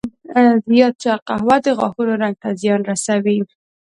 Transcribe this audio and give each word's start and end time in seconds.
زیات 0.69 0.95
چای 1.01 1.13
او 1.17 1.21
قهوه 1.27 1.55
د 1.65 1.67
غاښونو 1.77 2.13
رنګ 2.23 2.35
ته 2.41 2.49
زیان 2.61 2.81
رسوي. 2.89 3.37